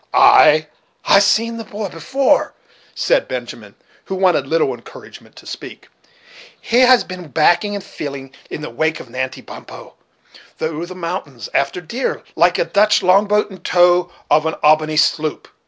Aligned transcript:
"Ay! 0.15 0.65
I 1.05 1.13
have 1.13 1.21
seen 1.21 1.57
the 1.57 1.63
boy 1.63 1.87
before," 1.89 2.55
said 2.95 3.27
Benjamin, 3.27 3.75
who 4.05 4.15
wanted 4.15 4.47
little 4.47 4.73
encouragement 4.73 5.35
to 5.35 5.45
speak; 5.45 5.89
"he 6.59 6.79
has 6.79 7.03
been 7.03 7.27
backing 7.27 7.75
and 7.75 7.83
filling 7.83 8.33
in 8.49 8.61
the 8.61 8.71
wake 8.71 8.99
of 8.99 9.11
Natty 9.11 9.43
Bumppo, 9.43 9.93
through 10.57 10.87
the 10.87 10.95
mountains, 10.95 11.49
after 11.53 11.81
deer, 11.81 12.23
like 12.35 12.57
a 12.57 12.65
Dutch 12.65 13.03
long 13.03 13.27
boat 13.27 13.51
in 13.51 13.59
tow 13.59 14.11
of 14.31 14.47
an 14.47 14.55
Albany 14.63 14.97
sloop. 14.97 15.47